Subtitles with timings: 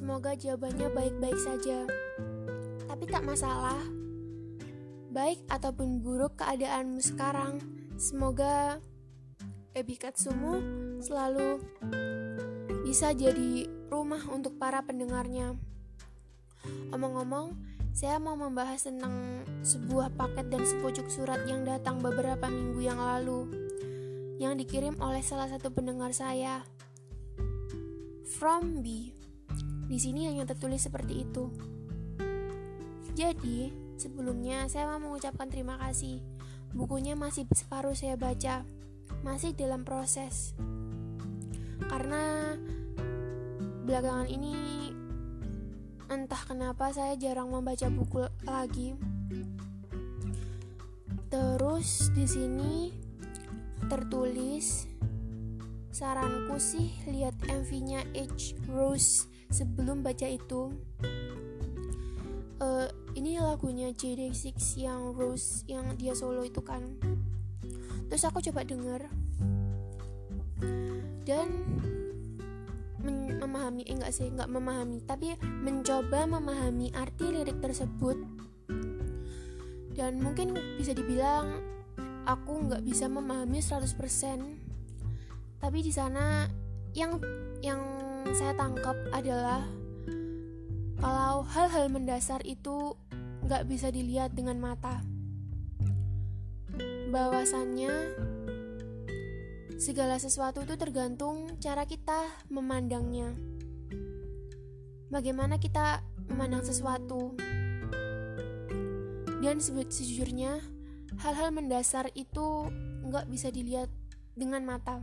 [0.00, 1.84] Semoga jawabannya baik-baik saja.
[2.88, 3.76] Tapi tak masalah.
[5.12, 7.60] Baik ataupun buruk keadaanmu sekarang,
[8.00, 8.80] semoga
[9.76, 10.56] Ebikatsumu
[11.04, 11.60] selalu
[12.88, 15.52] bisa jadi rumah untuk para pendengarnya.
[16.96, 17.60] Omong-omong,
[17.92, 23.52] saya mau membahas tentang sebuah paket dan sepucuk surat yang datang beberapa minggu yang lalu
[24.40, 26.64] yang dikirim oleh salah satu pendengar saya.
[28.24, 29.19] From B.
[29.90, 31.50] Di sini hanya tertulis seperti itu.
[33.18, 36.22] Jadi, sebelumnya saya mau mengucapkan terima kasih.
[36.70, 38.62] Bukunya masih separuh saya baca,
[39.26, 40.54] masih dalam proses.
[41.90, 42.54] Karena
[43.82, 44.54] belakangan ini
[46.06, 48.94] entah kenapa saya jarang membaca buku lagi.
[51.26, 52.94] Terus di sini
[53.90, 54.86] tertulis
[55.90, 60.72] saranku sih lihat MV-nya H Rose sebelum baca itu
[62.62, 66.82] uh, ini lagunya JD6 yang Rose yang dia solo itu kan.
[68.06, 69.10] Terus aku coba denger.
[71.26, 71.48] Dan
[73.40, 78.18] memahami eh enggak sih enggak memahami tapi mencoba memahami arti lirik tersebut.
[79.94, 81.50] Dan mungkin bisa dibilang
[82.30, 84.70] aku nggak bisa memahami 100%
[85.60, 86.48] tapi di sana
[86.96, 87.20] yang
[87.60, 87.80] yang
[88.36, 89.64] saya tangkap adalah
[91.00, 92.92] kalau hal-hal mendasar itu
[93.48, 95.00] nggak bisa dilihat dengan mata.
[97.10, 97.90] Bahwasannya
[99.80, 103.32] segala sesuatu itu tergantung cara kita memandangnya.
[105.08, 107.34] Bagaimana kita memandang sesuatu.
[109.40, 110.60] Dan sejujurnya,
[111.24, 112.68] hal-hal mendasar itu
[113.08, 113.88] nggak bisa dilihat
[114.36, 115.00] dengan mata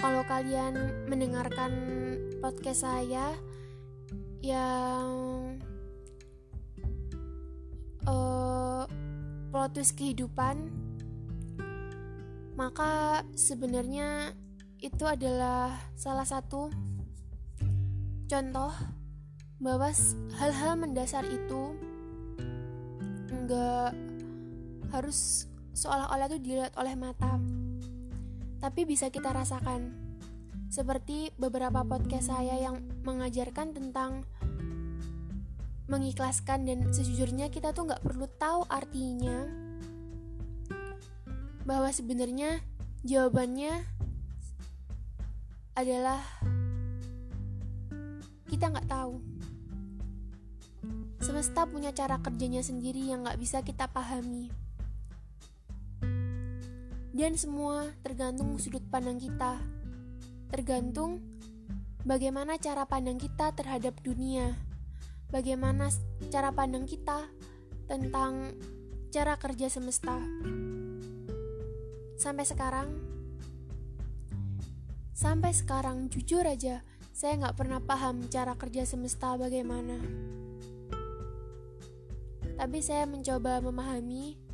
[0.00, 1.72] kalau kalian mendengarkan
[2.40, 3.36] podcast saya
[4.40, 5.12] yang
[8.08, 8.88] uh,
[9.52, 10.72] plot twist kehidupan
[12.56, 14.32] maka sebenarnya
[14.80, 16.72] itu adalah salah satu
[18.24, 18.72] contoh
[19.60, 19.92] bahwa
[20.40, 21.76] hal-hal mendasar itu
[23.28, 23.92] enggak
[24.96, 25.44] harus
[25.76, 27.36] seolah-olah itu dilihat oleh mata
[28.60, 29.92] tapi bisa kita rasakan.
[30.70, 34.22] Seperti beberapa podcast saya yang mengajarkan tentang
[35.90, 39.50] mengikhlaskan dan sejujurnya kita tuh nggak perlu tahu artinya
[41.66, 42.62] bahwa sebenarnya
[43.02, 43.82] jawabannya
[45.74, 46.22] adalah
[48.46, 49.18] kita nggak tahu.
[51.20, 54.69] Semesta punya cara kerjanya sendiri yang nggak bisa kita pahami.
[57.20, 59.60] Dan semua tergantung sudut pandang kita.
[60.48, 61.20] Tergantung
[62.00, 64.56] bagaimana cara pandang kita terhadap dunia.
[65.28, 65.92] Bagaimana
[66.32, 67.28] cara pandang kita
[67.84, 68.56] tentang
[69.12, 70.16] cara kerja semesta.
[72.16, 72.88] Sampai sekarang,
[75.12, 76.80] sampai sekarang jujur aja,
[77.12, 80.00] saya nggak pernah paham cara kerja semesta bagaimana.
[82.56, 84.49] Tapi saya mencoba memahami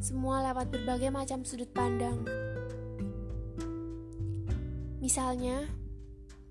[0.00, 2.24] semua lewat berbagai macam sudut pandang.
[4.96, 5.68] Misalnya,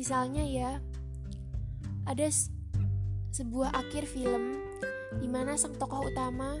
[0.00, 0.80] misalnya ya,
[2.08, 2.24] ada
[3.36, 4.64] sebuah akhir film
[5.20, 6.56] di mana sang tokoh utama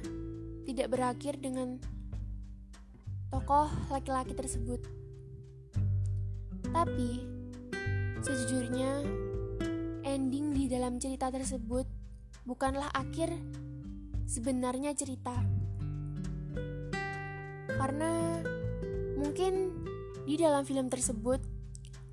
[0.68, 1.80] tidak berakhir dengan
[3.32, 4.84] tokoh laki-laki tersebut.
[6.68, 7.24] Tapi,
[8.20, 9.00] sejujurnya,
[10.04, 11.88] ending di dalam cerita tersebut
[12.44, 13.32] bukanlah akhir
[14.28, 15.63] sebenarnya cerita
[17.78, 18.40] karena
[19.18, 19.74] mungkin
[20.24, 21.42] di dalam film tersebut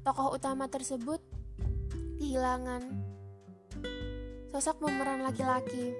[0.01, 1.21] tokoh utama tersebut
[2.17, 2.83] kehilangan
[4.51, 5.95] sosok pemeran laki-laki.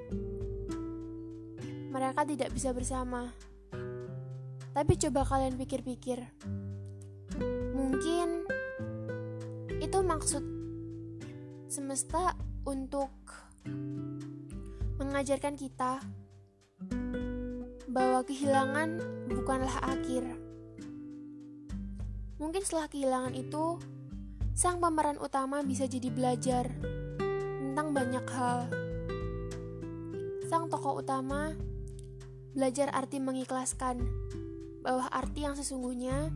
[1.92, 3.32] Mereka tidak bisa bersama.
[4.72, 6.24] Tapi coba kalian pikir-pikir.
[7.76, 8.48] Mungkin
[9.82, 10.44] itu maksud
[11.68, 13.12] semesta untuk
[15.02, 16.00] mengajarkan kita
[17.92, 20.24] bahwa kehilangan bukanlah akhir.
[22.40, 23.78] Mungkin setelah kehilangan itu,
[24.56, 26.72] sang pemeran utama bisa jadi belajar
[27.60, 28.72] tentang banyak hal.
[30.48, 31.52] Sang tokoh utama
[32.56, 34.08] belajar arti mengikhlaskan,
[34.80, 36.32] bahwa arti yang sesungguhnya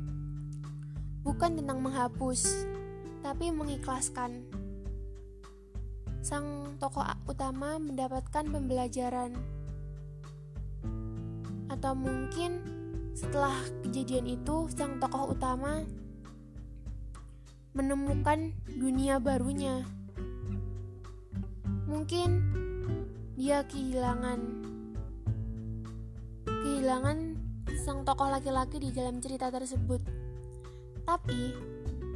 [1.24, 2.68] bukan tentang menghapus,
[3.24, 4.44] tapi mengikhlaskan.
[6.20, 9.55] Sang tokoh utama mendapatkan pembelajaran
[11.86, 12.66] atau mungkin
[13.14, 13.54] setelah
[13.86, 15.86] kejadian itu sang tokoh utama
[17.78, 19.86] menemukan dunia barunya
[21.86, 22.42] Mungkin
[23.38, 24.66] dia kehilangan
[26.50, 27.38] kehilangan
[27.86, 30.02] sang tokoh laki-laki di dalam cerita tersebut.
[31.06, 31.54] Tapi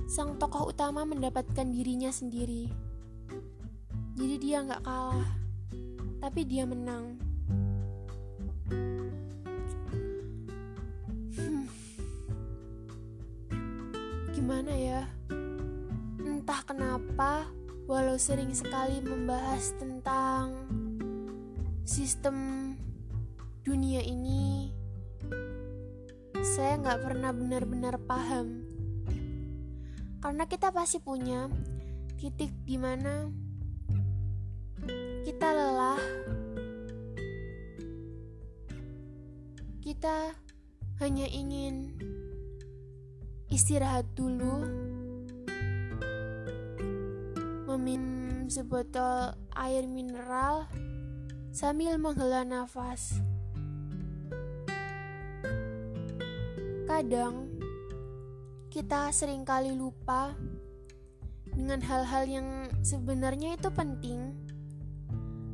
[0.10, 2.74] sang tokoh utama mendapatkan dirinya sendiri.
[4.18, 5.30] Jadi dia nggak kalah,
[6.25, 7.29] tapi dia menang.
[14.39, 15.03] Gimana ya?
[16.24, 17.44] Entah kenapa,
[17.91, 20.56] walau sering sekali membahas tentang
[21.83, 22.71] sistem
[23.68, 24.71] dunia ini,
[26.39, 28.63] saya nggak pernah benar-benar paham
[30.24, 31.51] karena kita pasti punya
[32.15, 33.27] titik di mana
[35.27, 36.00] kita lelah,
[39.83, 40.31] kita
[41.03, 41.92] hanya ingin
[43.50, 44.66] istirahat dulu,
[47.66, 50.66] meminum sebotol air mineral
[51.50, 53.22] sambil menghela nafas.
[56.90, 57.50] Kadang
[58.69, 60.34] kita sering kali lupa
[61.54, 62.48] dengan hal-hal yang
[62.81, 64.34] sebenarnya itu penting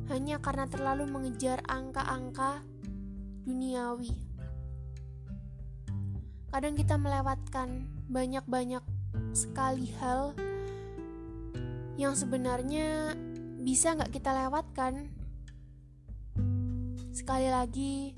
[0.08, 2.64] hanya karena terlalu mengejar angka-angka
[3.44, 4.25] duniawi.
[6.50, 8.84] Kadang kita melewatkan banyak-banyak
[9.36, 10.32] sekali hal
[11.96, 13.16] yang sebenarnya
[13.60, 15.08] bisa nggak kita lewatkan.
[17.16, 18.12] Sekali lagi,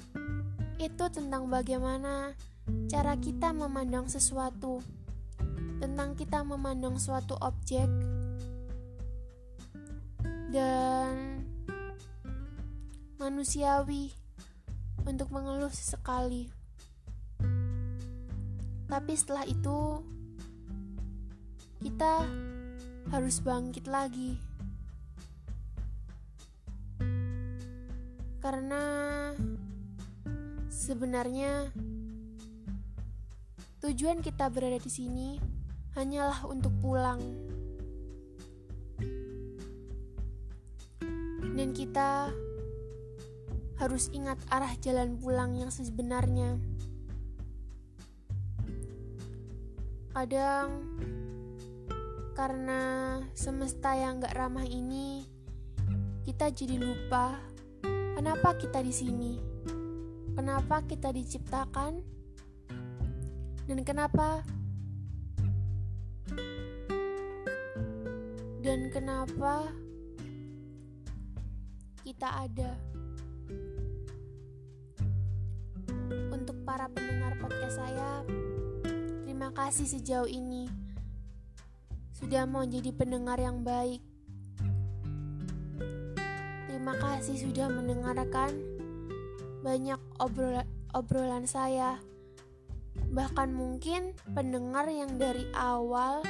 [0.79, 2.35] itu tentang bagaimana
[2.91, 4.83] cara kita memandang sesuatu,
[5.79, 7.87] tentang kita memandang suatu objek,
[10.51, 11.47] dan
[13.23, 14.11] manusiawi
[15.07, 16.58] untuk mengeluh sesekali.
[18.89, 20.01] Tapi setelah itu,
[21.85, 22.25] kita
[23.13, 24.41] harus bangkit lagi.
[28.41, 28.83] Karena
[30.73, 31.69] sebenarnya
[33.79, 35.39] Tujuan kita berada di sini
[35.95, 37.23] hanyalah untuk pulang.
[41.55, 42.35] Dan kita
[43.79, 46.59] harus ingat arah jalan pulang yang sebenarnya.
[50.19, 50.83] Kadang
[52.35, 52.83] karena
[53.39, 55.23] semesta yang gak ramah ini,
[56.27, 57.39] kita jadi lupa
[58.19, 59.39] kenapa kita di sini,
[60.35, 62.03] kenapa kita diciptakan
[63.71, 64.43] dan kenapa
[68.67, 69.71] dan kenapa
[72.03, 72.75] kita ada.
[76.35, 78.27] Untuk para pendengar podcast saya
[79.49, 80.69] terima kasih sejauh ini
[82.13, 84.05] sudah mau jadi pendengar yang baik
[86.69, 88.53] terima kasih sudah mendengarkan
[89.65, 91.97] banyak obrolan obrolan saya
[93.09, 96.21] bahkan mungkin pendengar yang dari awal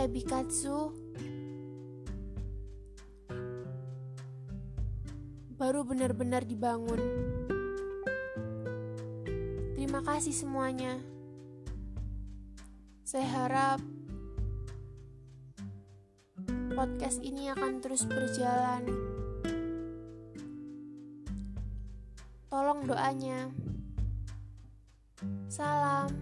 [0.00, 0.96] Ebikatsu
[5.60, 7.02] baru benar-benar dibangun.
[9.76, 11.17] Terima kasih semuanya.
[13.08, 13.80] Saya harap
[16.76, 18.84] podcast ini akan terus berjalan.
[22.52, 23.48] Tolong doanya.
[25.48, 26.12] Salam.